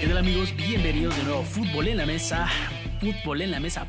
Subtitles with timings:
[0.00, 0.56] ¿Qué tal amigos?
[0.56, 2.48] Bienvenidos de nuevo a Fútbol en la Mesa.
[3.00, 3.86] Fútbol en la Mesa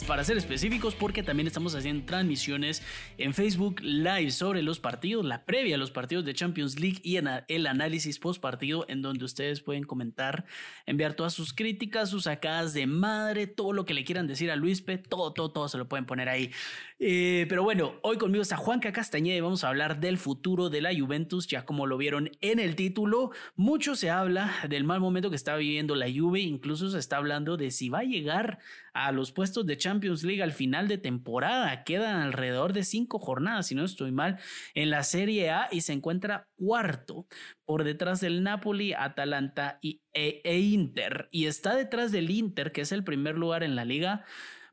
[0.00, 2.82] para ser específicos porque también estamos haciendo transmisiones
[3.18, 7.18] en Facebook Live sobre los partidos, la previa a los partidos de Champions League y
[7.18, 10.46] el análisis post partido en donde ustedes pueden comentar,
[10.86, 14.56] enviar todas sus críticas, sus sacadas de madre, todo lo que le quieran decir a
[14.56, 16.50] Luispe, todo, todo, todo se lo pueden poner ahí.
[16.98, 20.80] Eh, pero bueno, hoy conmigo está Juanca Castañeda y vamos a hablar del futuro de
[20.80, 25.28] la Juventus, ya como lo vieron en el título, mucho se habla del mal momento
[25.28, 28.60] que está viviendo la Juve, incluso se está hablando de si va a llegar
[28.94, 31.84] a los puestos de Champions League al final de temporada.
[31.84, 34.38] Quedan alrededor de cinco jornadas, si no estoy mal,
[34.74, 37.26] en la Serie A y se encuentra cuarto
[37.64, 41.28] por detrás del Napoli, Atalanta y, e, e Inter.
[41.30, 44.24] Y está detrás del Inter, que es el primer lugar en la liga,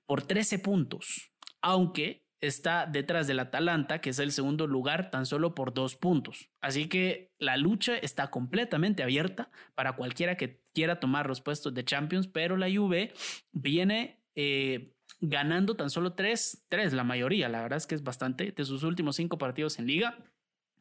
[0.06, 1.32] por 13 puntos.
[1.62, 6.50] Aunque está detrás del Atalanta, que es el segundo lugar, tan solo por dos puntos.
[6.62, 11.84] Así que la lucha está completamente abierta para cualquiera que quiera tomar los puestos de
[11.84, 13.14] Champions, pero la Juve
[13.52, 18.54] viene eh, ganando tan solo tres, tres, la mayoría, la verdad es que es bastante,
[18.54, 20.18] de sus últimos cinco partidos en liga.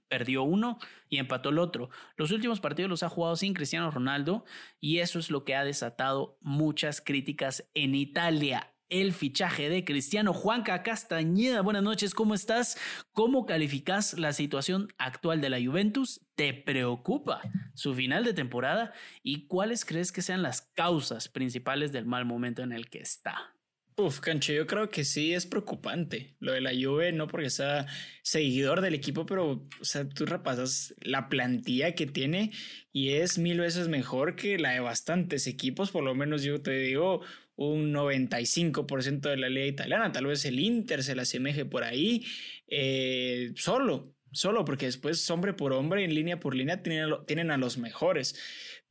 [0.06, 0.78] Perdió uno
[1.08, 1.90] y empató el otro.
[2.16, 4.44] Los últimos partidos los ha jugado sin Cristiano Ronaldo
[4.80, 10.32] y eso es lo que ha desatado muchas críticas en Italia el fichaje de Cristiano
[10.32, 11.60] Juanca Castañeda.
[11.60, 12.78] Buenas noches, ¿cómo estás?
[13.12, 16.20] ¿Cómo calificas la situación actual de la Juventus?
[16.34, 17.42] ¿Te preocupa
[17.74, 18.92] su final de temporada?
[19.22, 23.54] ¿Y cuáles crees que sean las causas principales del mal momento en el que está?
[23.96, 27.86] Uf, Cancho, yo creo que sí es preocupante lo de la Juve, no porque sea
[28.22, 32.52] seguidor del equipo, pero o sea, tú repasas la plantilla que tiene
[32.92, 36.70] y es mil veces mejor que la de bastantes equipos, por lo menos yo te
[36.78, 37.22] digo
[37.58, 42.24] un 95% de la liga italiana, tal vez el Inter se la asemeje por ahí,
[42.68, 47.56] eh, solo, solo porque después hombre por hombre, en línea por línea, tienen, tienen a
[47.56, 48.36] los mejores.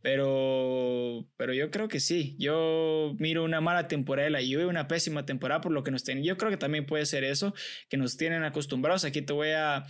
[0.02, 2.36] Pero, pero yo creo que sí.
[2.38, 6.04] Yo miro una mala temporada de la Juve, una pésima temporada por lo que nos
[6.04, 6.24] tienen.
[6.24, 7.54] Yo creo que también puede ser eso,
[7.90, 9.06] que nos tienen acostumbrados.
[9.06, 9.86] Aquí te voy a,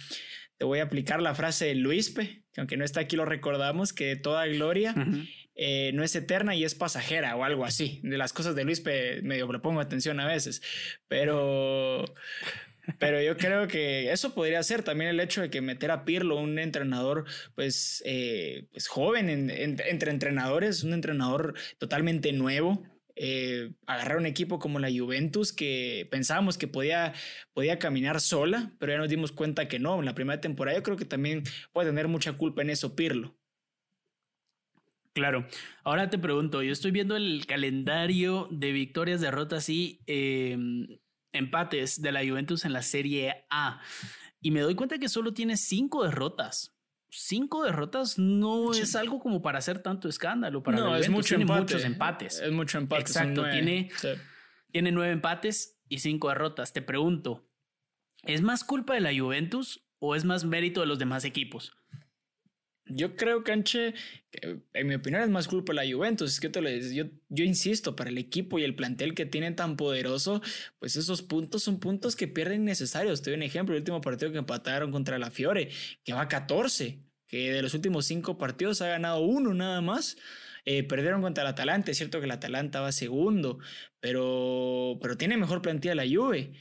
[0.57, 3.91] te voy a aplicar la frase de Luispe, que aunque no está aquí lo recordamos,
[3.91, 4.95] que toda gloria
[5.57, 7.99] eh, no es eterna y es pasajera o algo así.
[8.03, 10.61] De las cosas de Luispe medio le pongo atención a veces,
[11.07, 12.05] pero...
[12.99, 16.39] Pero yo creo que eso podría ser también el hecho de que meter a Pirlo,
[16.39, 22.81] un entrenador pues, eh, pues joven entre entrenadores, un entrenador totalmente nuevo,
[23.19, 27.13] eh, agarrar un equipo como la Juventus que pensábamos que podía,
[27.53, 29.99] podía caminar sola, pero ya nos dimos cuenta que no.
[29.99, 33.36] En la primera temporada yo creo que también puede tener mucha culpa en eso Pirlo.
[35.17, 35.47] Claro.
[35.83, 40.99] Ahora te pregunto, yo estoy viendo el calendario de victorias, derrotas y em,
[41.31, 43.81] empates de la Juventus en la Serie A.
[44.39, 46.77] Y me doy cuenta que solo tiene cinco derrotas.
[47.09, 50.61] Cinco derrotas no es algo como para hacer tanto escándalo.
[50.61, 52.39] Para no, es mucho muchos empates.
[52.39, 53.01] Es mucho empate.
[53.01, 53.89] Exacto, tiene,
[54.71, 56.73] tiene nueve empates y cinco derrotas.
[56.73, 57.49] Te pregunto,
[58.21, 61.75] ¿es más culpa de la Juventus o es más mérito de los demás equipos?
[62.89, 63.93] Yo creo, Canche,
[64.73, 66.33] en mi opinión es más culpa de la Juventus.
[66.33, 69.55] Es que te lo yo, yo insisto, para el equipo y el plantel que tienen
[69.55, 70.41] tan poderoso,
[70.79, 73.21] pues esos puntos son puntos que pierden necesarios.
[73.21, 75.69] Te doy un ejemplo, el último partido que empataron contra la Fiore,
[76.03, 80.17] que va a 14, que de los últimos cinco partidos ha ganado uno nada más.
[80.65, 83.59] Eh, perdieron contra el Atalanta, es cierto que el Atalanta va segundo,
[84.01, 86.53] pero, pero tiene mejor plantilla la Juve.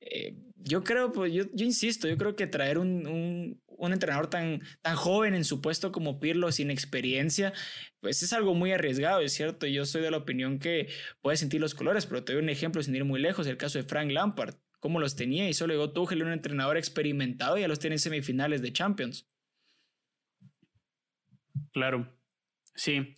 [0.00, 4.96] Eh, yo creo, pues yo, yo, insisto, yo creo que traer un, entrenador tan, tan
[4.96, 7.52] joven en su puesto como Pirlo, sin experiencia,
[8.00, 9.66] pues es algo muy arriesgado, es cierto.
[9.66, 10.88] Yo soy de la opinión que
[11.20, 13.78] puede sentir los colores, pero te doy un ejemplo sin ir muy lejos, el caso
[13.78, 17.68] de Frank Lampard, cómo los tenía y solo llegó Tuchel, un entrenador experimentado y ya
[17.68, 19.28] los tiene en semifinales de Champions.
[21.72, 22.08] Claro,
[22.74, 23.14] sí.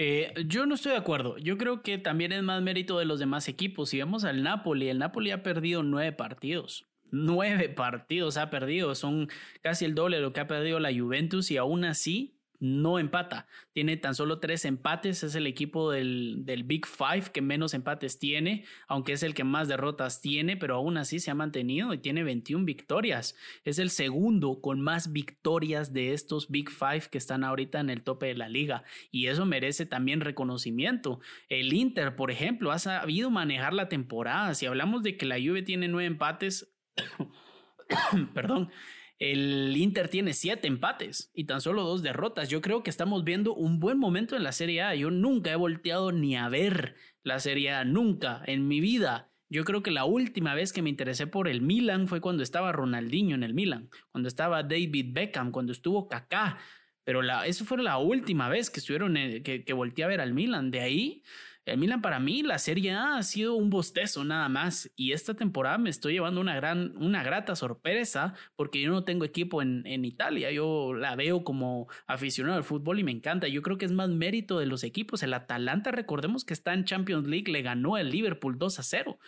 [0.00, 1.38] Eh, yo no estoy de acuerdo.
[1.38, 3.90] Yo creo que también es más mérito de los demás equipos.
[3.90, 6.87] Si vemos al Napoli, el Napoli ha perdido nueve partidos.
[7.10, 8.94] Nueve partidos ha perdido.
[8.94, 9.28] Son
[9.62, 13.46] casi el doble de lo que ha perdido la Juventus y aún así no empata.
[13.72, 15.22] Tiene tan solo tres empates.
[15.22, 19.44] Es el equipo del, del, Big Five que menos empates tiene, aunque es el que
[19.44, 23.36] más derrotas tiene, pero aún así se ha mantenido y tiene 21 victorias.
[23.64, 28.02] Es el segundo con más victorias de estos Big Five que están ahorita en el
[28.02, 28.82] tope de la liga.
[29.10, 31.20] Y eso merece también reconocimiento.
[31.48, 34.54] El Inter, por ejemplo, ha sabido manejar la temporada.
[34.54, 36.74] Si hablamos de que la Juve tiene nueve empates,
[38.34, 38.70] perdón
[39.18, 42.48] el Inter tiene siete empates y tan solo dos derrotas.
[42.48, 44.94] Yo creo que estamos viendo un buen momento en la Serie A.
[44.94, 49.30] Yo nunca he volteado ni a ver la Serie A, nunca en mi vida.
[49.50, 52.70] Yo creo que la última vez que me interesé por el Milan fue cuando estaba
[52.70, 56.58] Ronaldinho en el Milan, cuando estaba David Beckham, cuando estuvo Kaká.
[57.02, 60.34] pero la, eso fue la última vez que estuvieron, que, que volteé a ver al
[60.34, 60.70] Milan.
[60.70, 61.22] De ahí
[61.68, 64.90] el Milan para mí, la Serie A ha sido un bostezo nada más.
[64.96, 69.24] Y esta temporada me estoy llevando una gran, una grata sorpresa porque yo no tengo
[69.24, 70.50] equipo en, en Italia.
[70.50, 73.48] Yo la veo como aficionado al fútbol y me encanta.
[73.48, 75.22] Yo creo que es más mérito de los equipos.
[75.22, 79.18] El Atalanta, recordemos que está en Champions League, le ganó al Liverpool 2 a 0.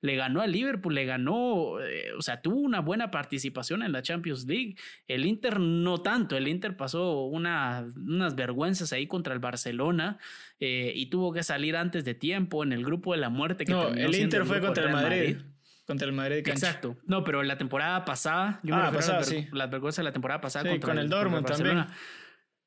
[0.00, 4.02] Le ganó al Liverpool, le ganó, eh, o sea, tuvo una buena participación en la
[4.02, 4.76] Champions League.
[5.06, 6.36] El Inter no tanto.
[6.36, 10.18] El Inter pasó una, unas vergüenzas ahí contra el Barcelona
[10.60, 13.64] eh, y tuvo que salir antes de tiempo en el grupo de la muerte.
[13.64, 15.36] Que no, el Inter fue contra el Madrid.
[15.86, 16.46] Contra el Madrid.
[16.48, 16.96] Exacto.
[17.06, 19.46] No, pero la temporada pasada, yo ah, me pasada, las, sí.
[19.52, 21.84] las vergüenzas de la temporada pasada sí, con el, Dortmund también.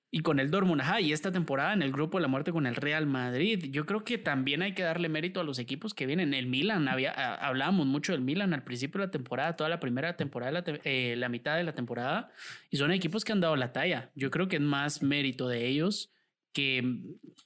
[0.10, 2.66] Y con el Dortmund, ajá, y esta temporada en el grupo de la muerte con
[2.66, 3.66] el Real Madrid.
[3.72, 6.34] Yo creo que también hay que darle mérito a los equipos que vienen.
[6.34, 10.16] El Milan, había, hablábamos mucho del Milan al principio de la temporada, toda la primera
[10.16, 12.32] temporada, la, eh, la mitad de la temporada,
[12.70, 14.12] y son equipos que han dado la talla.
[14.16, 16.14] Yo creo que es más mérito de ellos
[16.58, 16.82] que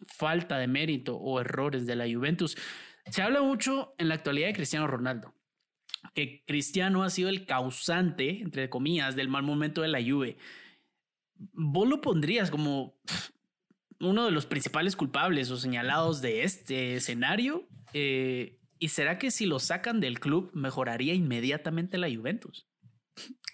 [0.08, 2.56] falta de mérito o errores de la Juventus.
[3.08, 5.34] Se habla mucho en la actualidad de Cristiano Ronaldo,
[6.14, 10.38] que Cristiano ha sido el causante, entre comillas, del mal momento de la Juve.
[11.36, 12.96] ¿Vos lo pondrías como
[14.00, 17.68] uno de los principales culpables o señalados de este escenario?
[17.92, 22.66] Eh, ¿Y será que si lo sacan del club mejoraría inmediatamente la Juventus?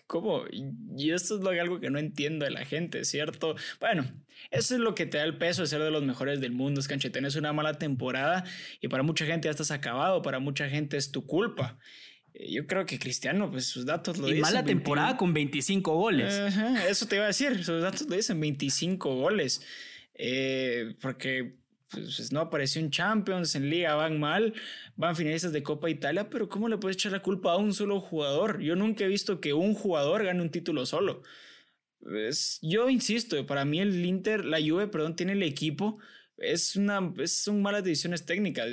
[0.07, 0.43] ¿Cómo?
[0.49, 3.55] Y esto es algo que no entiendo de la gente, ¿cierto?
[3.81, 4.05] Bueno,
[4.51, 6.79] eso es lo que te da el peso de ser de los mejores del mundo.
[6.79, 8.45] Es que tienes una mala temporada
[8.79, 11.77] y para mucha gente ya estás acabado, para mucha gente es tu culpa.
[12.33, 14.41] Eh, yo creo que Cristiano, pues sus datos lo y dicen.
[14.43, 16.33] mala temporada con 25 goles.
[16.87, 19.61] eso te iba a decir, sus datos lo dicen, 25 goles.
[20.13, 21.57] Eh, porque
[21.89, 24.53] pues, no apareció en Champions, en Liga van mal,
[24.95, 27.99] van finalistas de Copa Italia, pero ¿cómo le puedes echar la culpa a un solo
[27.99, 28.59] jugador?
[28.61, 31.23] Yo nunca he visto que un jugador gane un título solo.
[32.61, 35.99] Yo insisto, para mí el Inter, la Juve, perdón, tiene el equipo.
[36.37, 38.69] Es una, es, son malas decisiones técnicas.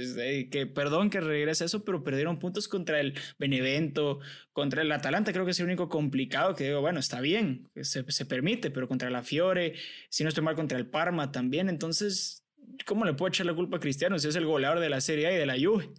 [0.51, 4.21] Que perdón que regrese eso, pero perdieron puntos contra el Benevento,
[4.53, 5.33] contra el Atalanta.
[5.33, 8.87] Creo que es el único complicado que digo, bueno, está bien, se, se permite, pero
[8.89, 9.75] contra la Fiore,
[10.11, 11.69] si no estoy mal, contra el Parma también.
[11.69, 12.44] Entonces,
[12.87, 15.27] ¿cómo le puedo echar la culpa a Cristiano si es el goleador de la Serie
[15.29, 15.91] A y de la Juve?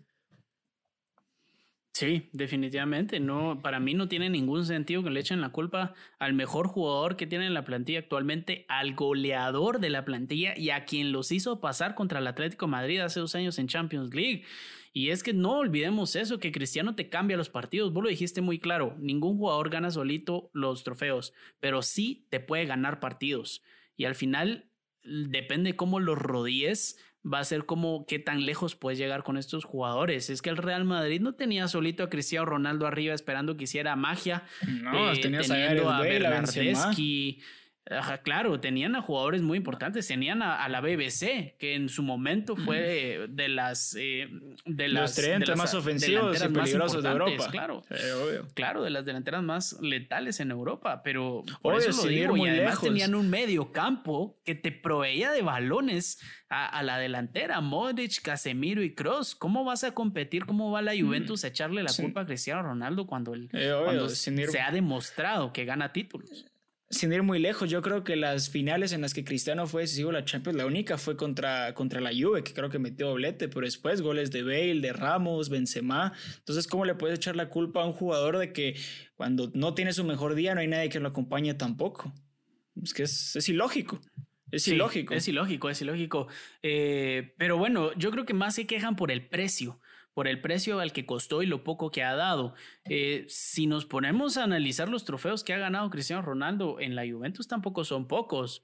[1.96, 3.22] Sí, definitivamente.
[3.22, 7.16] No, para mí no tiene ningún sentido que le echen la culpa al mejor jugador
[7.16, 11.32] que tiene en la plantilla actualmente, al goleador de la plantilla y a quien los
[11.32, 14.44] hizo pasar contra el Atlético Madrid hace dos años en Champions League.
[14.92, 17.94] Y es que no olvidemos eso, que Cristiano te cambia los partidos.
[17.94, 22.66] Vos lo dijiste muy claro, ningún jugador gana solito los trofeos, pero sí te puede
[22.66, 23.64] ganar partidos.
[23.96, 24.70] Y al final
[25.06, 29.64] depende cómo los rodilles, va a ser como qué tan lejos puedes llegar con estos
[29.64, 30.30] jugadores.
[30.30, 33.96] Es que el Real Madrid no tenía solito a Cristiano Ronaldo arriba esperando que hiciera
[33.96, 34.44] magia.
[34.68, 37.42] No, eh, tenías a, a Bernardeschi.
[38.24, 40.08] Claro, tenían a jugadores muy importantes.
[40.08, 44.28] Tenían a, la BBC, que en su momento fue de las eh,
[44.66, 47.48] de las, de más ofensivos y peligrosos de Europa.
[47.52, 47.84] Claro,
[48.54, 51.02] claro, de las delanteras más letales en Europa.
[51.04, 52.38] Pero por eso lo digo.
[52.38, 58.22] Y además tenían un medio campo que te proveía de balones a, la delantera, Modric,
[58.22, 59.36] Casemiro y Cross.
[59.36, 60.46] ¿Cómo vas a competir?
[60.46, 64.10] ¿Cómo va la mm, Juventus a echarle la culpa a Cristiano Ronaldo cuando, el, eh,
[64.10, 66.46] se ha demostrado que gana títulos?
[66.90, 70.12] Sin ir muy lejos, yo creo que las finales en las que Cristiano fue decisivo
[70.12, 73.66] la Champions, la única fue contra, contra la Juve, que creo que metió doblete, pero
[73.66, 76.14] después goles de Bale, de Ramos, Benzema.
[76.38, 78.80] Entonces, ¿cómo le puedes echar la culpa a un jugador de que
[79.16, 82.14] cuando no tiene su mejor día no hay nadie que lo acompañe tampoco?
[82.82, 84.00] Es que es, es ilógico.
[84.52, 85.14] Es ilógico.
[85.14, 86.28] Es ilógico, es ilógico.
[86.62, 89.82] Eh, pero bueno, yo creo que más se quejan por el precio,
[90.16, 92.56] por el precio al que costó y lo poco que ha dado.
[92.90, 97.04] Eh, si nos ponemos a analizar los trofeos que ha ganado Cristiano Ronaldo en la
[97.08, 98.64] Juventus, tampoco son pocos.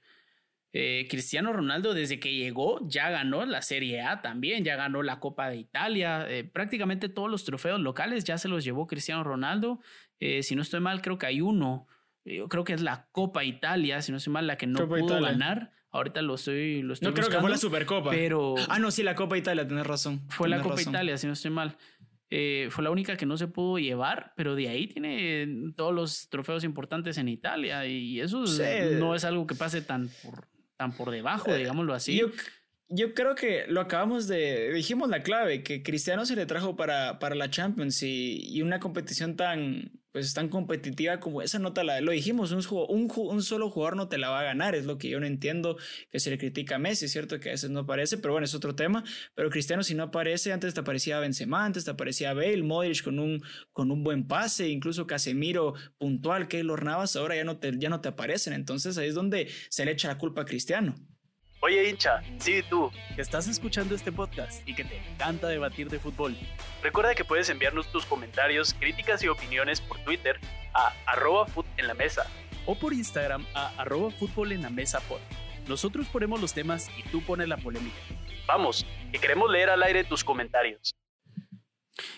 [0.72, 5.20] Eh, Cristiano Ronaldo desde que llegó ya ganó la Serie A también, ya ganó la
[5.20, 9.80] Copa de Italia, prácticamente todos los trofeos locales ya se los llevó Cristiano Ronaldo.
[10.18, 11.86] si no estoy mal, creo que hay uno
[12.24, 15.20] yo creo que es la Copa Italia, si no soy mal, la que no pudo
[15.20, 15.72] ganar.
[15.92, 18.10] Ahorita lo estoy, lo estoy No creo que fue la Supercopa.
[18.10, 18.54] Pero.
[18.68, 20.22] Ah, no, sí, la Copa Italia, tienes razón.
[20.30, 21.76] Fue la Copa Italia, si no estoy mal.
[22.34, 26.30] Eh, fue la única que no se pudo llevar, pero de ahí tiene todos los
[26.30, 28.44] trofeos importantes en Italia y eso
[28.98, 32.16] no es algo que pase tan por, tan por debajo, eh, digámoslo así.
[32.16, 32.28] Yo,
[32.88, 37.18] yo, creo que lo acabamos de, dijimos la clave, que Cristiano se le trajo para,
[37.18, 41.82] para la Champions y, y una competición tan, pues tan competitiva como esa no te
[41.84, 44.84] la, lo dijimos, un, un, un, solo jugador no te la va a ganar, es
[44.84, 45.78] lo que yo no entiendo
[46.10, 48.44] que se le critica a Messi, es cierto que a veces no aparece, pero bueno,
[48.44, 49.04] es otro tema,
[49.34, 53.18] pero Cristiano si no aparece, antes te aparecía Benzema, antes te aparecía Bale, Modric con
[53.18, 53.42] un,
[53.72, 57.88] con un buen pase, incluso Casemiro puntual, que los Navas ahora ya no, te, ya
[57.88, 60.94] no te aparecen, entonces ahí es donde se le echa la culpa a Cristiano.
[61.64, 66.00] Oye hincha, sí tú, que estás escuchando este podcast y que te encanta debatir de
[66.00, 66.36] fútbol.
[66.82, 70.40] Recuerda que puedes enviarnos tus comentarios, críticas y opiniones por Twitter
[70.74, 71.46] a arroba
[71.96, 72.26] mesa
[72.66, 74.10] o por Instagram a arroba
[74.72, 75.00] mesa.
[75.68, 77.96] Nosotros ponemos los temas y tú pones la polémica.
[78.48, 80.96] Vamos, que queremos leer al aire tus comentarios.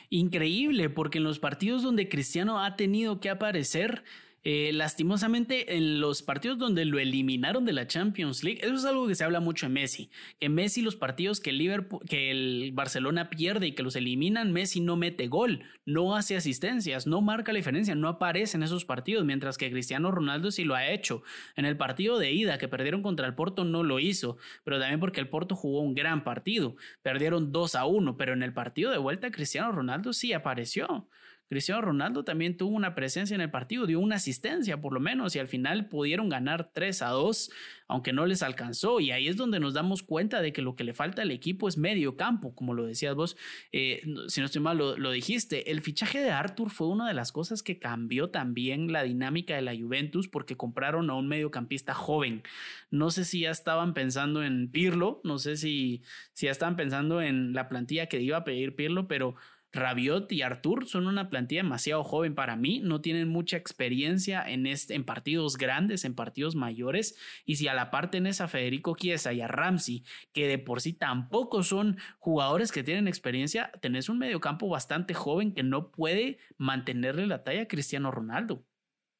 [0.08, 4.04] Increíble, porque en los partidos donde Cristiano ha tenido que aparecer,
[4.46, 9.08] eh, lastimosamente, en los partidos donde lo eliminaron de la Champions League, eso es algo
[9.08, 10.10] que se habla mucho en Messi.
[10.38, 14.80] Que Messi, los partidos que Liverpool, que el Barcelona pierde y que los eliminan, Messi
[14.80, 19.24] no mete gol, no hace asistencias, no marca la diferencia, no aparece en esos partidos,
[19.24, 21.22] mientras que Cristiano Ronaldo sí lo ha hecho.
[21.56, 25.00] En el partido de ida que perdieron contra el Porto no lo hizo, pero también
[25.00, 26.76] porque el Porto jugó un gran partido.
[27.00, 31.08] Perdieron 2 a 1, pero en el partido de vuelta Cristiano Ronaldo sí apareció.
[31.48, 35.36] Cristiano Ronaldo también tuvo una presencia en el partido, dio una asistencia por lo menos
[35.36, 37.50] y al final pudieron ganar 3 a 2,
[37.86, 38.98] aunque no les alcanzó.
[39.00, 41.68] Y ahí es donde nos damos cuenta de que lo que le falta al equipo
[41.68, 43.36] es medio campo, como lo decías vos,
[43.72, 45.70] eh, si no estoy mal, lo, dijiste.
[45.70, 49.62] El fichaje de Arthur fue una de las cosas que cambió también la dinámica de
[49.62, 52.42] la Juventus porque compraron a un mediocampista joven.
[52.90, 57.20] No sé si ya estaban pensando en Pirlo, no sé si, si ya estaban pensando
[57.20, 59.36] en la plantilla que iba a pedir Pirlo, pero
[59.74, 64.66] Rabiot y Artur son una plantilla demasiado joven para mí, no tienen mucha experiencia en,
[64.66, 68.96] este, en partidos grandes, en partidos mayores, y si a la parte en esa Federico
[68.96, 74.08] Chiesa y a Ramsey, que de por sí tampoco son jugadores que tienen experiencia, tenés
[74.08, 78.64] un mediocampo bastante joven que no puede mantenerle la talla a Cristiano Ronaldo.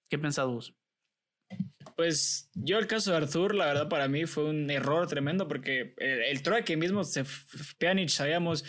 [0.09, 0.75] ¿Qué pensás vos?
[1.97, 5.95] Pues yo el caso de Artur, la verdad para mí fue un error tremendo porque
[5.99, 7.25] el, el que mismo se
[8.09, 8.65] sabíamos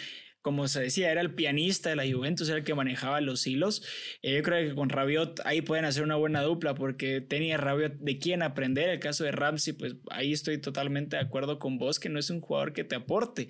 [0.45, 3.81] como se decía, era el pianista de la Juventus, era el que manejaba los hilos.
[4.21, 7.93] Eh, yo creo que con Rabiot ahí pueden hacer una buena dupla porque tenía Rabiot
[7.93, 8.89] de quién aprender.
[8.89, 12.29] El caso de Ramsey, pues ahí estoy totalmente de acuerdo con vos, que no es
[12.29, 13.47] un jugador que te aporte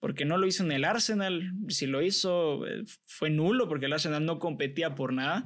[0.00, 1.52] porque no lo hizo en el Arsenal.
[1.68, 5.44] Si lo hizo, eh, fue nulo porque el Arsenal no competía por nada.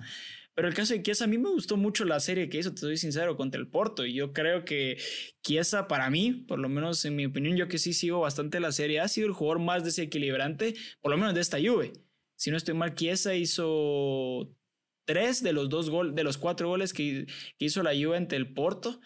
[0.57, 2.81] Pero el caso de Chiesa, a mí me gustó mucho la serie que hizo, te
[2.81, 4.07] soy sincero, contra el Porto.
[4.07, 4.97] Y yo creo que
[5.43, 8.73] Chiesa, para mí, por lo menos en mi opinión, yo que sí sigo bastante la
[8.73, 11.93] serie, ha sido el jugador más desequilibrante, por lo menos de esta Juve.
[12.37, 14.57] Si no estoy mal, Chiesa hizo
[15.05, 17.27] tres de los dos goles, de los cuatro goles que,
[17.59, 18.99] hizo la Juve ante el Porto.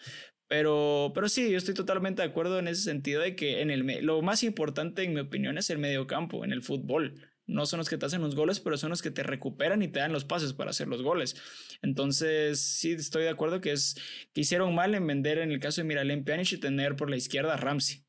[0.47, 4.05] Pero, pero sí, yo estoy totalmente de acuerdo en ese sentido de que en el,
[4.05, 7.89] lo más importante, en mi opinión, es el mediocampo en el fútbol no son los
[7.89, 10.25] que te hacen los goles, pero son los que te recuperan y te dan los
[10.25, 11.35] pases para hacer los goles.
[11.81, 13.95] Entonces, sí, estoy de acuerdo que, es,
[14.33, 17.17] que hicieron mal en vender en el caso de Miralem Pjanic y tener por la
[17.17, 18.03] izquierda a Ramsey.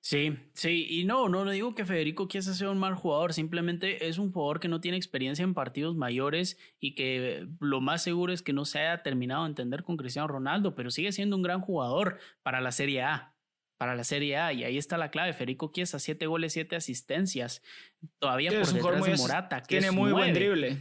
[0.00, 4.16] Sí, sí, y no, no, digo que Federico Chiesa sea un mal jugador, simplemente es
[4.16, 8.40] un jugador que no tiene experiencia en partidos mayores y que lo más seguro es
[8.40, 11.60] que no se haya terminado de entender con Cristiano Ronaldo, pero sigue siendo un gran
[11.60, 13.37] jugador para la Serie A
[13.78, 14.52] para la Serie A.
[14.52, 15.32] Y ahí está la clave.
[15.32, 17.62] Federico Chiesa, siete goles, siete asistencias.
[18.18, 20.76] Todavía por detrás de Morata, que tiene muy buen drible.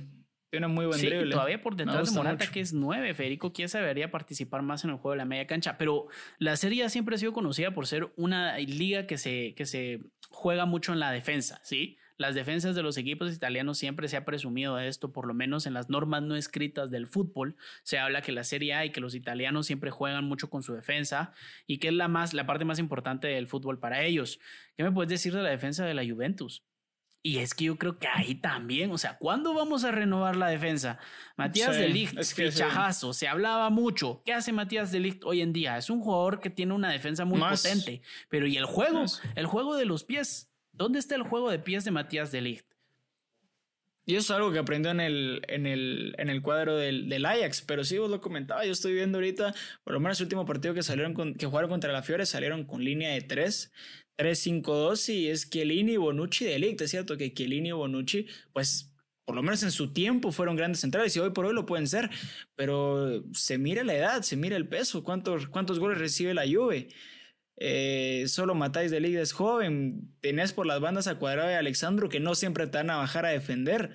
[0.50, 1.32] Tiene muy buen drible.
[1.32, 3.14] Todavía por detrás de Morata, que es nueve.
[3.14, 5.78] Federico Chiesa debería participar más en el juego de la media cancha.
[5.78, 6.08] Pero
[6.40, 10.02] la Serie A siempre ha sido conocida por ser una liga que se, que se
[10.30, 11.98] juega mucho en la defensa, ¿sí?
[12.18, 15.66] Las defensas de los equipos italianos siempre se ha presumido de esto, por lo menos
[15.68, 17.56] en las normas no escritas del fútbol.
[17.84, 20.74] Se habla que la Serie A y que los italianos siempre juegan mucho con su
[20.74, 21.34] defensa
[21.68, 24.40] y que es la, más, la parte más importante del fútbol para ellos.
[24.76, 26.64] ¿Qué me puedes decir de la defensa de la Juventus?
[27.24, 30.48] Y es que yo creo que ahí también, o sea, ¿cuándo vamos a renovar la
[30.48, 30.98] defensa?
[31.36, 34.22] Matías de Ligt, fichajazo, se hablaba mucho.
[34.24, 35.78] ¿Qué hace Matías de Ligt hoy en día?
[35.78, 39.04] Es un jugador que tiene una defensa muy potente, pero ¿y el juego?
[39.36, 40.47] El juego de los pies.
[40.78, 42.66] ¿Dónde está el juego de pies de Matías de Ligt?
[44.06, 47.26] Y eso es algo que aprendió en el, en el, en el cuadro del, del,
[47.26, 49.54] Ajax, pero sí vos lo comentaba, yo estoy viendo ahorita,
[49.84, 52.86] por lo menos el último partido que salieron que jugaron contra la Fiore, salieron con
[52.86, 53.74] línea de 3,
[54.18, 58.94] 3-5-2 y es Chiellini, Bonucci de Ligt, es cierto que Chiellini y Bonucci, pues
[59.26, 61.88] por lo menos en su tiempo fueron grandes centrales y hoy por hoy lo pueden
[61.88, 62.10] ser,
[62.56, 66.88] pero se mira la edad, se mira el peso, cuántos, cuántos goles recibe la Juve.
[67.58, 71.60] Eh, solo matáis de Liga es joven, tenés por las bandas a Cuadrado y a
[71.60, 73.92] Alexandro que no siempre te van a bajar a defender.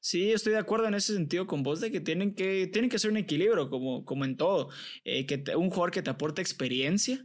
[0.00, 2.98] Sí, estoy de acuerdo en ese sentido con vos de que tienen que, tienen que
[2.98, 4.70] ser un equilibrio como, como en todo,
[5.04, 7.22] eh, que un jugador que te aporte experiencia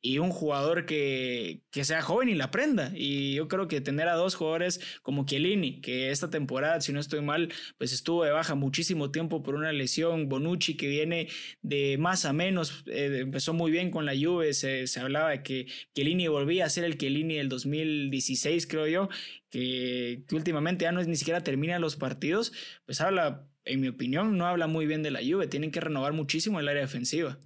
[0.00, 2.92] y un jugador que, que, sea joven y la aprenda.
[2.94, 7.00] Y yo creo que tener a dos jugadores como Chiellini, que esta temporada, si no
[7.00, 11.28] estoy mal, pues estuvo de baja muchísimo tiempo por una lesión, Bonucci que viene
[11.62, 15.42] de más a menos, eh, empezó muy bien con la Juve, se, se, hablaba de
[15.42, 19.08] que Chiellini volvía a ser el Chiellini del 2016, creo yo,
[19.50, 22.52] que, últimamente ya no es, ni siquiera termina los partidos,
[22.86, 26.12] pues habla, en mi opinión, no habla muy bien de la Juve, tienen que renovar
[26.12, 27.38] muchísimo el área defensiva.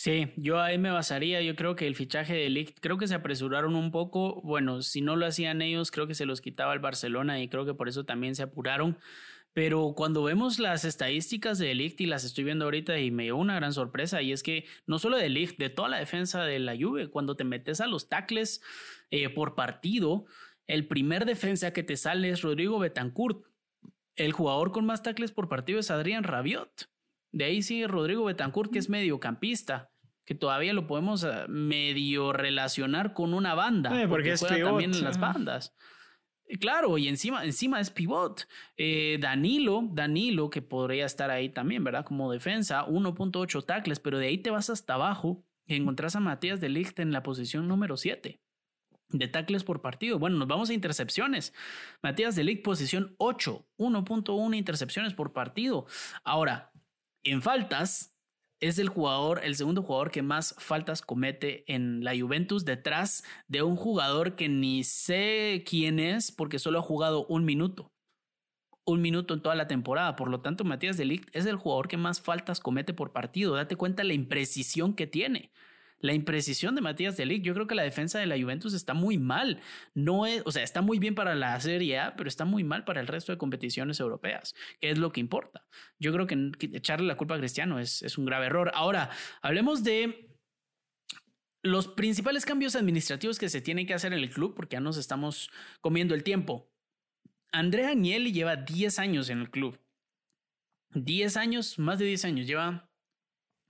[0.00, 1.42] Sí, yo ahí me basaría.
[1.42, 4.40] Yo creo que el fichaje de Ligt, creo que se apresuraron un poco.
[4.42, 7.66] Bueno, si no lo hacían ellos, creo que se los quitaba el Barcelona y creo
[7.66, 8.96] que por eso también se apuraron.
[9.54, 13.36] Pero cuando vemos las estadísticas de Ligt y las estoy viendo ahorita y me dio
[13.36, 16.60] una gran sorpresa y es que no solo de Ligt, de toda la defensa de
[16.60, 18.62] la Juve, cuando te metes a los tackles
[19.10, 20.26] eh, por partido,
[20.68, 23.46] el primer defensa que te sale es Rodrigo Betancourt.
[24.14, 26.88] El jugador con más tackles por partido es Adrián Rabiot.
[27.32, 29.90] De ahí sigue Rodrigo Betancourt, que es mediocampista,
[30.24, 34.02] que todavía lo podemos eh, medio relacionar con una banda.
[34.02, 35.74] Eh, porque, es juega también en las bandas.
[36.46, 38.46] Eh, claro, y encima, encima es pivot.
[39.20, 42.04] Danilo, Danilo, que podría estar ahí también, ¿verdad?
[42.04, 46.60] Como defensa, 1.8 tackles, pero de ahí te vas hasta abajo y encontrás a Matías
[46.60, 48.40] de Ligt en la posición número 7
[49.10, 50.18] de tackles por partido.
[50.18, 51.54] Bueno, nos vamos a intercepciones.
[52.02, 55.86] Matías de Ligt, posición 8, 1.1 intercepciones por partido.
[56.24, 56.72] Ahora,
[57.30, 58.14] en faltas,
[58.60, 63.62] es el jugador, el segundo jugador que más faltas comete en la Juventus, detrás de
[63.62, 67.92] un jugador que ni sé quién es porque solo ha jugado un minuto.
[68.84, 70.16] Un minuto en toda la temporada.
[70.16, 73.54] Por lo tanto, Matías Delict es el jugador que más faltas comete por partido.
[73.54, 75.52] Date cuenta la imprecisión que tiene
[76.00, 77.42] la imprecisión de Matías Delic.
[77.42, 79.60] Yo creo que la defensa de la Juventus está muy mal.
[79.94, 82.84] No es, o sea, está muy bien para la Serie A, pero está muy mal
[82.84, 85.66] para el resto de competiciones europeas, que es lo que importa.
[85.98, 88.70] Yo creo que echarle la culpa a Cristiano es, es un grave error.
[88.74, 89.10] Ahora,
[89.42, 90.28] hablemos de
[91.62, 94.96] los principales cambios administrativos que se tienen que hacer en el club, porque ya nos
[94.96, 95.50] estamos
[95.80, 96.70] comiendo el tiempo.
[97.52, 99.78] Andrea Agnelli lleva 10 años en el club.
[100.94, 102.87] 10 años, más de 10 años, lleva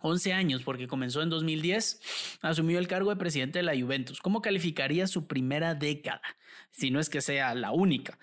[0.01, 4.21] 11 años, porque comenzó en 2010, asumió el cargo de presidente de la Juventus.
[4.21, 6.23] ¿Cómo calificaría su primera década?
[6.71, 8.19] Si no es que sea la única.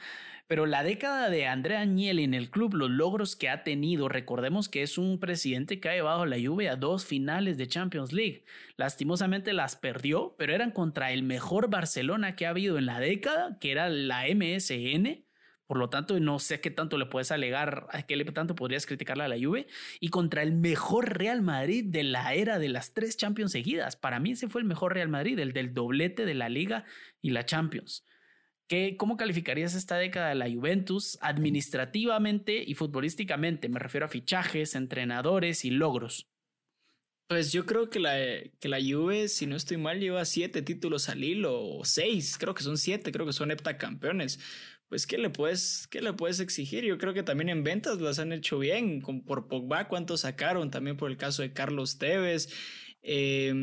[0.48, 4.70] Pero la década de Andrea Agnelli en el club, los logros que ha tenido, recordemos
[4.70, 8.46] que es un presidente que ha llevado la Juve a dos finales de Champions League.
[8.78, 13.58] Lastimosamente las perdió, pero eran contra el mejor Barcelona que ha habido en la década,
[13.60, 15.25] que era la MSN,
[15.68, 19.24] por lo tanto, no sé qué tanto le puedes alegar, a qué tanto podrías criticarle
[19.24, 19.68] a la Juve.
[20.00, 23.96] Y contra el mejor Real Madrid de la era de las tres Champions seguidas.
[23.96, 26.86] Para mí ese fue el mejor Real Madrid, el del doblete de la Liga
[27.22, 28.06] y la Champions.
[28.68, 33.70] ¿Qué, ¿Cómo calificarías esta década de la Juventus administrativamente y futbolísticamente?
[33.70, 36.28] Me refiero a fichajes, entrenadores y logros.
[37.28, 38.18] Pues yo creo que la,
[38.60, 42.54] que la Juve, si no estoy mal, lleva siete títulos al hilo, o seis, creo
[42.54, 44.40] que son siete, creo que son heptacampeones
[44.90, 46.84] pues ¿qué le puedes, qué le puedes exigir?
[46.84, 50.72] Yo creo que también en ventas las han hecho bien, con, por Pogba, cuánto sacaron,
[50.72, 52.50] también por el caso de Carlos Tevez.
[53.02, 53.54] Eh,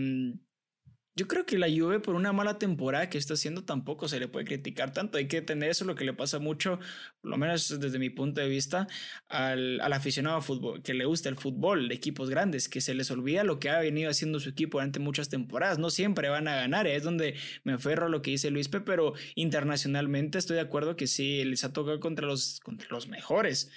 [1.15, 4.29] yo creo que la Juve por una mala temporada que está haciendo tampoco se le
[4.29, 5.19] puede criticar tanto.
[5.19, 6.79] Hay que tener eso lo que le pasa mucho,
[7.21, 8.87] por lo menos desde mi punto de vista,
[9.29, 12.95] al, al aficionado a fútbol, que le gusta el fútbol de equipos grandes, que se
[12.95, 15.79] les olvida lo que ha venido haciendo su equipo durante muchas temporadas.
[15.79, 18.81] No siempre van a ganar, es donde me aferro a lo que dice Luis P,
[18.81, 23.71] pero internacionalmente estoy de acuerdo que sí, les ha tocado contra los, contra los mejores,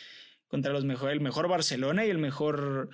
[0.47, 2.91] contra los mejores, el mejor Barcelona y el mejor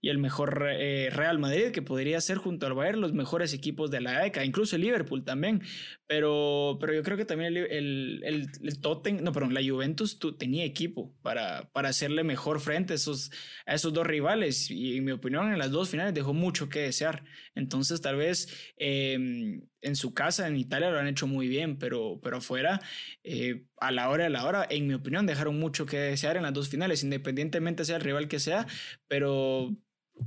[0.00, 3.90] y el mejor eh, Real Madrid, que podría ser junto al Bayern los mejores equipos
[3.90, 5.62] de la década, incluso el Liverpool también.
[6.06, 10.64] Pero, pero yo creo que también el, el, el, Tottenham, no, perdón, la Juventus tenía
[10.64, 13.32] equipo para, para hacerle mejor frente a esos,
[13.66, 14.70] a esos dos rivales.
[14.70, 17.24] Y en mi opinión, en las dos finales dejó mucho que desear.
[17.54, 22.20] Entonces, tal vez em, en su casa, en Italia, lo han hecho muy bien, pero,
[22.22, 22.80] pero afuera,
[23.22, 26.42] eh, a la hora de la hora, en mi opinión, dejaron mucho que desear en
[26.42, 28.66] las dos finales, independientemente sea el rival que sea,
[29.06, 29.70] pero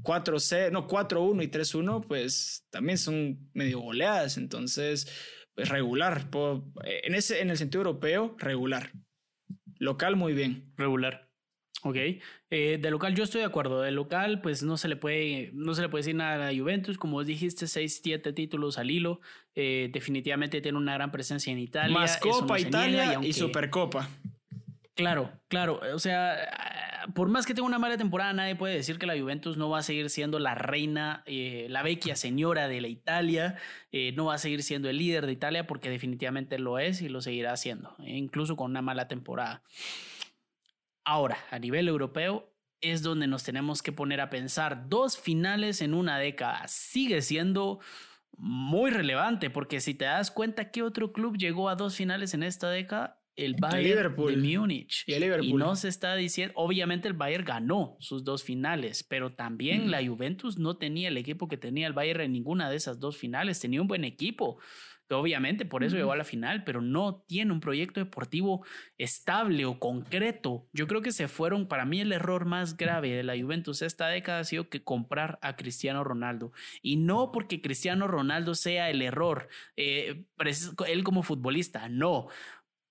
[0.02, 4.38] 4-C, no, 4-1 y 3-1, pues también son medio goleadas.
[4.38, 5.08] Entonces,
[5.56, 6.30] pues regular.
[6.84, 8.91] En, ese, en el sentido europeo, regular.
[9.78, 10.74] Local, muy bien.
[10.78, 11.29] Regular.
[11.84, 11.96] Ok.
[12.50, 13.82] Eh, de local, yo estoy de acuerdo.
[13.82, 16.98] De local, pues no se le puede, no se le puede decir nada a Juventus.
[16.98, 19.22] Como dijiste, 6-7 títulos al hilo.
[19.56, 21.98] Eh, definitivamente tiene una gran presencia en Italia.
[21.98, 24.10] Más Copa Italia y Supercopa.
[24.96, 25.80] Claro, claro.
[25.94, 29.56] O sea, por más que tenga una mala temporada, nadie puede decir que la Juventus
[29.56, 33.56] no va a seguir siendo la reina, eh, la vecchia señora de la Italia,
[34.15, 37.22] no va a seguir siendo el líder de Italia porque definitivamente lo es y lo
[37.22, 39.63] seguirá haciendo, incluso con una mala temporada.
[41.06, 44.90] Ahora, a nivel europeo, es donde nos tenemos que poner a pensar.
[44.90, 47.80] Dos finales en una década sigue siendo
[48.38, 52.44] muy relevante, porque si te das cuenta que otro club llegó a dos finales en
[52.44, 55.04] esta década, el Bayern de Múnich.
[55.08, 59.91] Y, y, no se está diciendo, obviamente el Bayern ganó sus dos finales, pero también
[59.91, 63.17] la Juventus no tenía el equipo que tenía el Bayern en ninguna de esas dos
[63.17, 64.60] finales, tenía un buen equipo.
[65.12, 68.63] Obviamente, por eso llegó a la final, pero no tiene un proyecto deportivo
[68.97, 70.67] estable o concreto.
[70.71, 74.08] Yo creo que se fueron, para mí el error más grave de la Juventus esta
[74.08, 76.52] década ha sido que comprar a Cristiano Ronaldo.
[76.84, 80.25] Y no porque Cristiano Ronaldo sea el error, eh,
[80.88, 82.28] él como futbolista, no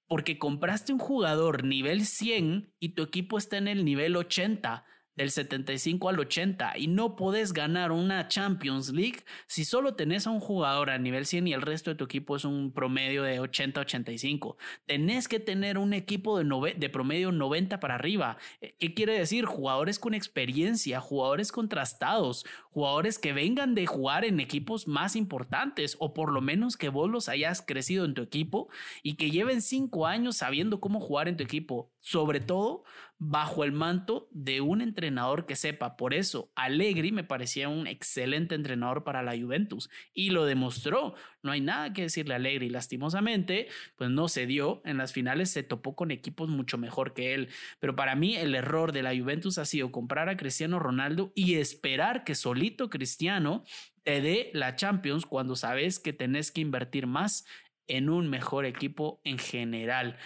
[0.08, 4.84] porque compraste un jugador nivel 100 y tu equipo está en el nivel 80
[5.18, 10.30] del 75 al 80 y no podés ganar una Champions League si solo tenés a
[10.30, 13.40] un jugador a nivel 100 y el resto de tu equipo es un promedio de
[13.40, 14.56] 80-85.
[14.86, 18.38] Tenés que tener un equipo de, de promedio 90 para arriba.
[18.60, 19.44] Eh, ¿Qué quiere decir?
[19.44, 26.14] Jugadores con experiencia, jugadores contrastados, jugadores que vengan de jugar en equipos más importantes o
[26.14, 28.68] por lo menos que vos los hayas crecido en tu equipo
[29.02, 31.90] y que lleven cinco años sabiendo cómo jugar en tu equipo.
[32.00, 32.84] Sobre todo
[33.18, 35.07] bajo el manto de un entrenador
[35.46, 35.96] que sepa.
[35.96, 41.14] Por eso, Allegri me parecía un excelente entrenador para la Juventus y lo demostró.
[41.42, 42.68] No hay nada que decirle a Allegri.
[42.68, 44.82] Lastimosamente, pues no se dio.
[44.84, 47.48] En las finales se topó con equipos mucho mejor que él.
[47.80, 51.54] Pero para mí, el error de la Juventus ha sido comprar a Cristiano Ronaldo y
[51.54, 53.64] esperar que solito Cristiano
[54.02, 57.44] te dé la Champions cuando sabes que tenés que invertir más
[57.88, 60.16] en un mejor equipo en general.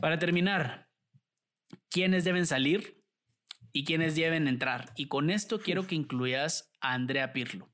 [0.00, 0.88] Para terminar,
[1.90, 2.99] quiénes deben salir
[3.72, 4.92] y quiénes deben entrar.
[4.96, 7.72] Y con esto quiero que incluyas a Andrea Pirlo.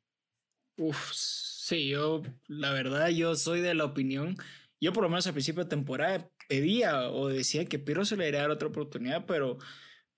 [0.76, 4.36] Uf, sí, yo, la verdad, yo soy de la opinión.
[4.80, 8.24] Yo, por lo menos al principio de temporada, pedía o decía que Pirlo se le
[8.24, 9.58] debería dar otra oportunidad, pero,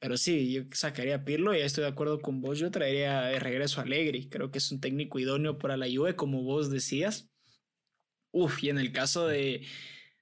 [0.00, 2.58] pero sí, yo sacaría a Pirlo y estoy de acuerdo con vos.
[2.58, 4.28] Yo traería de regreso a Allegri.
[4.28, 7.30] Creo que es un técnico idóneo para la Juve, como vos decías.
[8.32, 9.64] Uf, y en el caso de,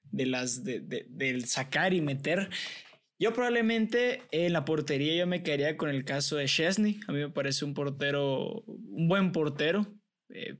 [0.03, 2.49] de las de, de, del sacar y meter,
[3.19, 6.99] yo probablemente en la portería yo me quedaría con el caso de Chesney.
[7.07, 9.87] A mí me parece un portero, un buen portero.
[10.29, 10.57] Eh,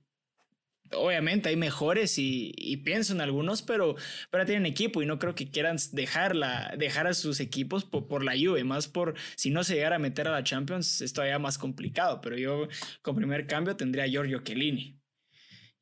[0.93, 3.95] obviamente hay mejores y, pienso en algunos, pero,
[4.31, 8.23] pero tienen equipo y no creo que quieran dejarla, dejar a sus equipos por, por,
[8.23, 11.39] la Juve, más por si no se llegara a meter a la Champions es todavía
[11.39, 12.67] más complicado, pero yo
[13.01, 14.97] con primer cambio tendría a Giorgio Chiellini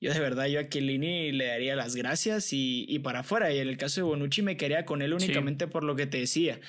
[0.05, 3.51] yo de verdad yo a Chiellini le daría las gracias y, para afuera.
[3.51, 6.19] Y en el caso de Bonucci me quería con él únicamente por lo que te
[6.19, 6.59] decía,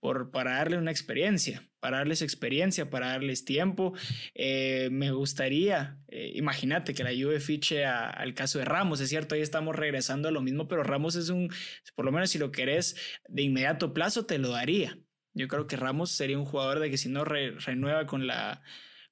[0.00, 3.92] por, para darle una experiencia, para darles experiencia, para darles tiempo.
[4.34, 9.34] Eh, me gustaría, eh, imagínate que la Juve fiche al caso de Ramos, es cierto,
[9.34, 11.52] ahí estamos regresando a lo mismo, pero Ramos es un,
[11.96, 12.96] por lo menos si lo querés
[13.28, 14.98] de inmediato plazo, te lo daría.
[15.34, 18.62] Yo creo que Ramos sería un jugador de que si no renueva con la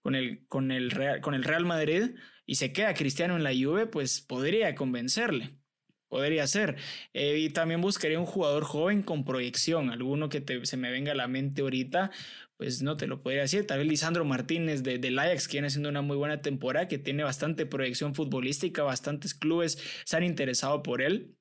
[0.00, 2.10] con el, con el Real, con el Real Madrid,
[2.46, 5.50] y se queda Cristiano en la Juve, pues podría convencerle.
[6.08, 6.76] Podría ser.
[7.12, 11.16] Eh, y también buscaría un jugador joven con proyección, alguno que se me venga a
[11.16, 12.12] la mente ahorita,
[12.56, 13.66] pues no te lo podría decir.
[13.66, 16.98] Tal vez Lisandro Martínez de, del Ajax, que viene haciendo una muy buena temporada, que
[16.98, 21.36] tiene bastante proyección futbolística, bastantes clubes se han interesado por él.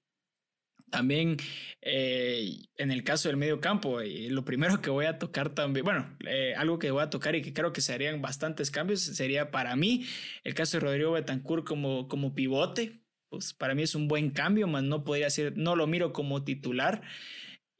[0.93, 1.37] También
[1.81, 5.83] eh, en el caso del medio campo, eh, lo primero que voy a tocar también,
[5.83, 9.01] bueno, eh, algo que voy a tocar y que creo que se harían bastantes cambios
[9.01, 10.05] sería para mí
[10.43, 13.01] el caso de Rodrigo Betancourt como, como pivote.
[13.29, 16.43] Pues para mí es un buen cambio, más no podría ser, no lo miro como
[16.43, 17.01] titular.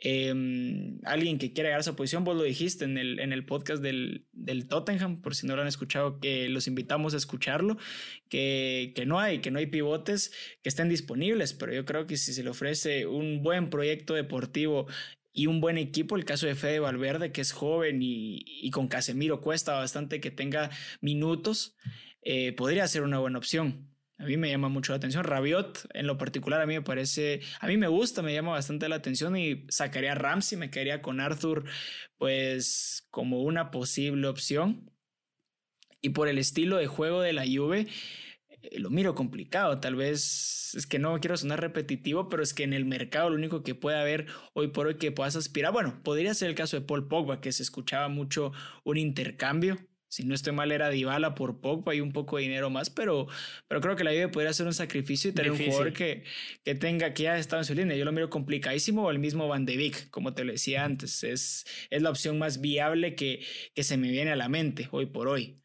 [0.05, 3.45] Em, alguien que quiera llegar a esa posición, vos lo dijiste en el, en el
[3.45, 7.77] podcast del, del, Tottenham, por si no lo han escuchado, que los invitamos a escucharlo,
[8.27, 12.17] que, que, no hay, que no hay pivotes que estén disponibles, pero yo creo que
[12.17, 14.87] si se le ofrece un buen proyecto deportivo
[15.31, 18.89] y un buen equipo, el caso de Fede Valverde, que es joven y, y con
[18.89, 21.77] Casemiro cuesta bastante que tenga minutos,
[22.23, 23.92] eh, podría ser una buena opción.
[24.23, 25.25] A mí me llama mucho la atención.
[25.25, 28.87] Rabiot, en lo particular, a mí me parece, a mí me gusta, me llama bastante
[28.87, 31.65] la atención y sacaría a Ramsey, me quedaría con Arthur,
[32.17, 34.89] pues como una posible opción.
[35.99, 37.87] Y por el estilo de juego de la Juve,
[38.47, 39.81] eh, lo miro complicado.
[39.81, 43.35] Tal vez es que no quiero sonar repetitivo, pero es que en el mercado lo
[43.35, 46.79] único que puede haber hoy por hoy que puedas aspirar, bueno, podría ser el caso
[46.79, 48.53] de Paul Pogba, que se escuchaba mucho
[48.85, 49.79] un intercambio
[50.13, 53.27] si no estoy mal, era Dybala por Pogba y un poco de dinero más, pero,
[53.67, 56.23] pero creo que la Juve podría hacer un sacrificio y tener un jugador que,
[56.63, 57.97] que tenga, que ya estado en su línea.
[57.97, 61.23] Yo lo miro complicadísimo, o el mismo Van de Beek, como te lo decía antes.
[61.23, 65.07] Es, es la opción más viable que, que se me viene a la mente hoy
[65.07, 65.62] por hoy.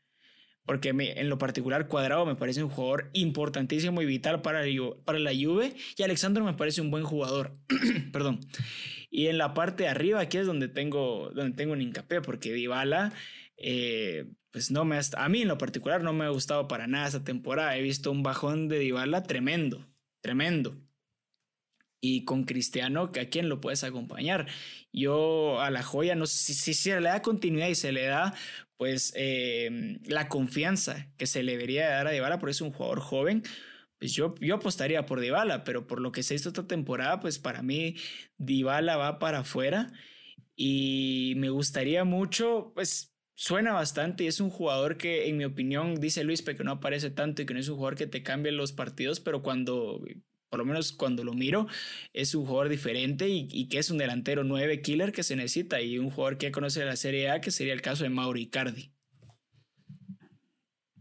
[0.69, 4.63] Porque en lo particular Cuadrado me parece un jugador importantísimo y vital para,
[5.03, 7.57] para la Juve y Alexandro me parece un buen jugador.
[8.13, 8.41] Perdón.
[9.09, 12.53] Y en la parte de arriba aquí es donde tengo, donde tengo un hincapié porque
[12.53, 13.15] Dybala
[13.57, 17.07] eh, pues no me a mí en lo particular no me ha gustado para nada
[17.07, 17.75] esta temporada.
[17.75, 19.87] He visto un bajón de Dybala tremendo,
[20.21, 20.77] tremendo.
[21.99, 24.47] Y con Cristiano, a quién lo puedes acompañar.
[24.93, 28.35] Yo a la joya, no sé si, se le da continuidad y se le da
[28.79, 33.01] pues eh, la confianza que se le debería dar a Dybala, porque es un jugador
[33.01, 33.43] joven,
[33.99, 37.39] pues yo, yo apostaría por Dybala, pero por lo que se hizo esta temporada, pues
[37.39, 37.97] para mí
[38.39, 39.93] Dybala va para afuera
[40.55, 45.97] y me gustaría mucho, pues suena bastante y es un jugador que en mi opinión
[45.97, 48.53] dice Luis que no aparece tanto y que no es un jugador que te cambie
[48.53, 50.01] los partidos, pero cuando
[50.49, 51.67] por lo menos cuando lo miro,
[52.13, 55.99] es un jugador diferente y, que es un delantero 9 killer que se necesita y
[55.99, 58.93] un jugador que conoce la Serie A, que sería el caso de Mauro Icardi.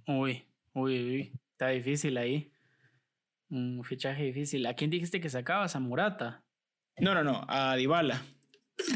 [0.05, 2.51] Uy, uy, uy, está difícil ahí.
[3.49, 4.65] Un fichaje difícil.
[4.65, 5.75] ¿A quién dijiste que sacabas?
[5.75, 6.43] ¿A Murata?
[6.97, 8.21] No, no, no, a Dybala.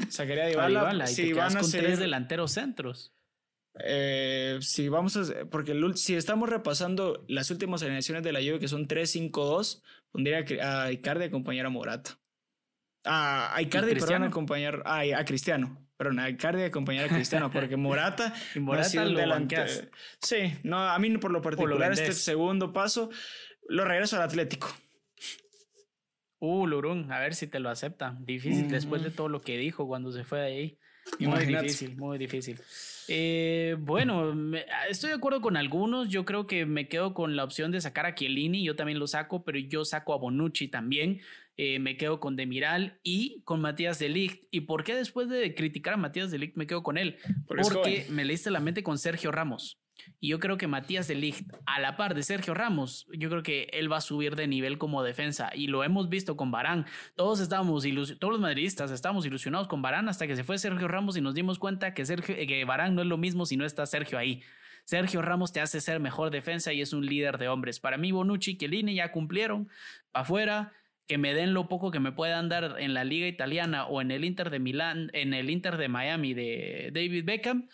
[0.09, 1.09] Sacaría a Dybala.
[1.09, 3.13] y te van a con tres delanteros centros.
[3.79, 8.67] Eh, si vamos a, porque si estamos repasando las últimas alineaciones de la Juve que
[8.67, 9.81] son 3-5-2,
[10.11, 12.19] pondría a Icardi a acompañar a Morata.
[13.03, 15.87] A, Icardi, perdón, a acompañar a, Cristiano.
[15.97, 19.65] Perdón, a Icardi a acompañar a Cristiano, porque Morata, y Morata lo delante.
[20.21, 23.09] Sí, no, a mí por lo particular, este segundo paso
[23.67, 24.67] lo regreso al Atlético.
[26.39, 28.17] Uh, Lurún, a ver si te lo acepta.
[28.19, 30.79] Difícil después de todo lo que dijo cuando se fue de ahí.
[31.19, 32.59] Muy difícil, muy difícil.
[33.07, 34.33] Eh, bueno,
[34.89, 36.09] estoy de acuerdo con algunos.
[36.09, 38.63] Yo creo que me quedo con la opción de sacar a Chiellini.
[38.63, 41.21] Yo también lo saco, pero yo saco a Bonucci también.
[41.57, 44.43] Eh, me quedo con Demiral y con Matías de Ligt.
[44.51, 47.17] ¿Y por qué después de criticar a Matías de Ligt me quedo con él?
[47.47, 49.79] Porque me leíste la mente con Sergio Ramos.
[50.23, 53.41] Y yo creo que Matías de Ligt, a la par de Sergio Ramos, yo creo
[53.41, 55.49] que él va a subir de nivel como defensa.
[55.55, 56.85] Y lo hemos visto con Barán.
[57.15, 57.83] Todos estábamos
[58.19, 61.33] todos los madridistas estábamos ilusionados con Barán hasta que se fue Sergio Ramos y nos
[61.33, 64.43] dimos cuenta que, Sergio, que Barán no es lo mismo si no está Sergio ahí.
[64.85, 67.79] Sergio Ramos te hace ser mejor defensa y es un líder de hombres.
[67.79, 69.69] Para mí, Bonucci y Chiellini ya cumplieron.
[70.13, 70.73] Afuera,
[71.07, 74.11] que me den lo poco que me puedan dar en la liga italiana o en
[74.11, 77.67] el Inter de Milán, en el Inter de Miami de David Beckham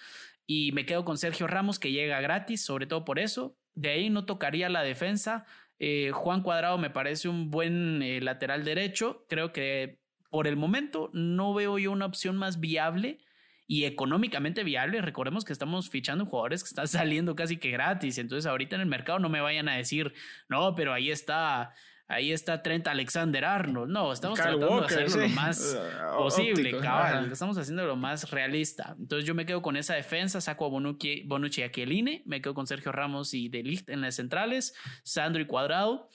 [0.47, 3.57] y me quedo con Sergio Ramos que llega gratis, sobre todo por eso.
[3.75, 5.45] De ahí no tocaría la defensa.
[5.77, 9.25] Eh, Juan Cuadrado me parece un buen eh, lateral derecho.
[9.27, 13.19] Creo que por el momento no veo yo una opción más viable
[13.67, 15.01] y económicamente viable.
[15.01, 18.17] Recordemos que estamos fichando jugadores que están saliendo casi que gratis.
[18.17, 20.13] Entonces ahorita en el mercado no me vayan a decir,
[20.47, 21.73] no, pero ahí está
[22.07, 23.91] ahí está Trent Alexander Arnold.
[23.91, 25.77] No, estamos tratando de hacerlo lo más
[26.17, 27.31] posible, cabal.
[27.31, 28.95] Estamos haciendo lo más realista.
[28.97, 32.41] Entonces yo me quedo con esa defensa, saco a Bonucci, Bonucci y a Chiellini, me
[32.41, 36.09] quedo con Sergio Ramos y De Ligt en las centrales, Sandro y Cuadrado.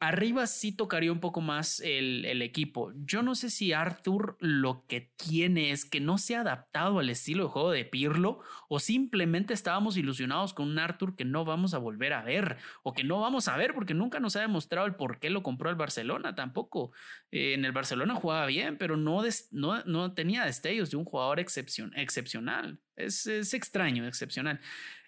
[0.00, 2.92] Arriba sí tocaría un poco más el, equipo.
[3.04, 7.10] Yo no sé si Arthur lo que tiene es que no se ha adaptado al
[7.10, 11.74] estilo de juego de Pirlo o simplemente estábamos ilusionados con un Arthur que no vamos
[11.74, 14.86] a volver a ver o que no vamos a ver porque nunca nos ha demostrado
[14.86, 16.92] el por qué lo compró el Barcelona tampoco.
[17.32, 21.40] Eh, en el Barcelona jugaba bien, pero no, no, no, tenía destellos de un jugador
[21.40, 22.78] excepcional.
[22.94, 24.60] Es, es extraño, excepcional.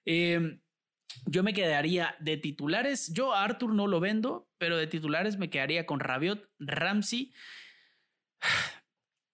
[0.04, 0.58] Eh,
[1.26, 3.12] yo me quedaría de titulares.
[3.12, 7.32] Yo a Arthur no lo vendo, pero de titulares me quedaría con Rabiot, Ramsey.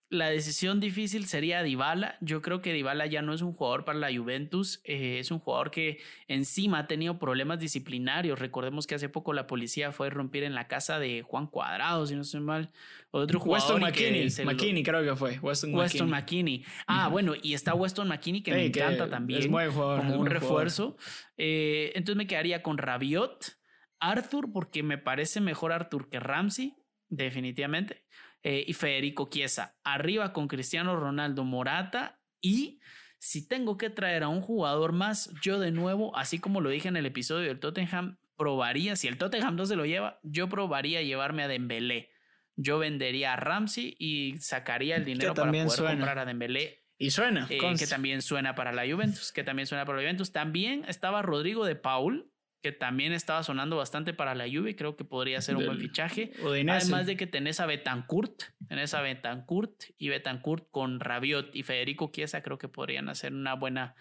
[0.08, 2.16] La decisión difícil sería Dybala.
[2.20, 4.80] Yo creo que Dybala ya no es un jugador para la Juventus.
[4.84, 8.38] Eh, es un jugador que encima ha tenido problemas disciplinarios.
[8.38, 12.06] Recordemos que hace poco la policía fue a romper en la casa de Juan Cuadrado,
[12.06, 12.70] si no estoy mal.
[13.10, 13.80] Otro jugador.
[13.80, 14.82] Weston McKinney.
[14.84, 15.40] creo que fue.
[15.40, 16.64] Weston, McKinney.
[16.86, 19.40] Ah, bueno, y está Weston McKinney que me encanta también.
[19.40, 20.96] Es muy jugador, como un refuerzo.
[21.36, 23.58] Eh, entonces me quedaría con Rabiot,
[23.98, 26.76] Arthur, porque me parece mejor Arthur que Ramsey,
[27.08, 28.04] definitivamente.
[28.48, 29.76] Eh, y Federico Chiesa.
[29.82, 32.78] Arriba con Cristiano Ronaldo Morata y
[33.18, 36.86] si tengo que traer a un jugador más, yo de nuevo, así como lo dije
[36.86, 41.02] en el episodio del Tottenham, probaría, si el Tottenham no se lo lleva, yo probaría
[41.02, 42.10] llevarme a Dembélé.
[42.54, 46.84] Yo vendería a Ramsey y sacaría el dinero para poder comprar a Dembélé.
[46.98, 47.48] Y suena.
[47.50, 50.30] Eh, que también suena para la Juventus, que también suena para la Juventus.
[50.30, 52.30] También estaba Rodrigo de Paul,
[52.66, 56.32] que también estaba sonando bastante para la Juve, creo que podría ser un buen fichaje.
[56.68, 62.10] Además de que tenés a Betancourt, tenés a Betancourt y Betancourt con Rabiot y Federico
[62.12, 63.94] Chiesa, creo que podrían hacer una buena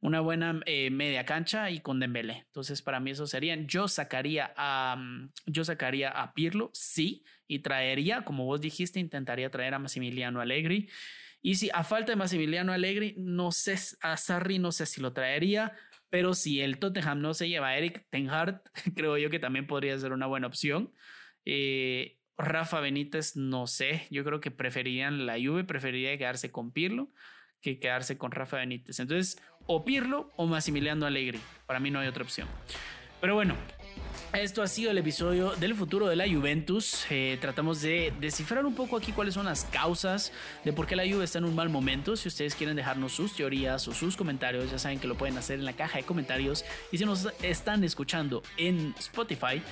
[0.00, 2.44] una buena eh, media cancha y con Dembélé.
[2.46, 3.66] Entonces, para mí eso serían.
[3.66, 4.96] Yo sacaría a
[5.46, 10.88] yo sacaría a Pirlo, sí, y traería, como vos dijiste, intentaría traer a Massimiliano Allegri.
[11.42, 15.12] Y si a falta de Massimiliano Allegri, no sé, a Sarri no sé si lo
[15.12, 15.72] traería,
[16.14, 18.62] pero si el Tottenham no se lleva a Eric Ten Hag,
[18.94, 20.92] creo yo que también podría ser una buena opción.
[21.44, 27.10] Eh, Rafa Benítez, no sé, yo creo que preferían la Juve, preferiría quedarse con Pirlo
[27.60, 29.00] que quedarse con Rafa Benítez.
[29.00, 31.40] Entonces, o Pirlo o Massimiliano Allegri.
[31.66, 32.46] Para mí no hay otra opción.
[33.20, 33.56] Pero bueno,
[34.32, 37.06] esto ha sido el episodio del futuro de la Juventus.
[37.10, 40.32] Eh, tratamos de descifrar un poco aquí cuáles son las causas
[40.64, 42.16] de por qué la Juve está en un mal momento.
[42.16, 45.58] Si ustedes quieren dejarnos sus teorías o sus comentarios, ya saben que lo pueden hacer
[45.58, 46.64] en la caja de comentarios.
[46.90, 49.62] Y si nos están escuchando en Spotify,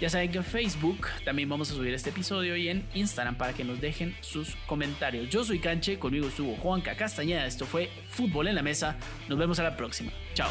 [0.00, 3.52] ya saben que en Facebook también vamos a subir este episodio y en Instagram para
[3.52, 5.28] que nos dejen sus comentarios.
[5.28, 7.46] Yo soy Canche, conmigo estuvo Juanca Castañeda.
[7.46, 8.96] Esto fue Fútbol en la Mesa.
[9.28, 10.12] Nos vemos a la próxima.
[10.34, 10.50] Chao.